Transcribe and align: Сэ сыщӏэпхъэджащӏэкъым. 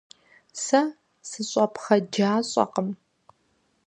Сэ 0.63 0.81
сыщӏэпхъэджащӏэкъым. 1.29 2.89